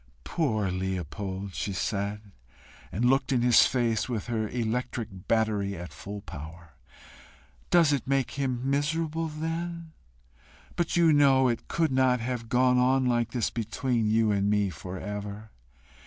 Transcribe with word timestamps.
"Poor 0.23 0.71
Leopold!" 0.71 1.53
she 1.53 1.73
said, 1.73 2.31
and 2.91 3.05
looked 3.05 3.31
in 3.31 3.43
his 3.43 3.67
face 3.67 4.09
with 4.09 4.25
her 4.25 4.49
electric 4.49 5.09
battery 5.27 5.75
at 5.77 5.93
full 5.93 6.21
power; 6.21 6.69
"does 7.69 7.93
it 7.93 8.07
make 8.07 8.31
him 8.31 8.67
miserable, 8.67 9.27
then? 9.27 9.91
But 10.75 10.97
you 10.97 11.13
know 11.13 11.49
it 11.49 11.67
could 11.67 11.91
not 11.91 12.19
have 12.19 12.49
gone 12.49 12.79
on 12.79 13.05
like 13.05 13.29
this 13.31 13.51
between 13.51 14.09
you 14.09 14.31
and 14.31 14.49
me 14.49 14.71
for 14.71 14.97
ever! 14.99 15.51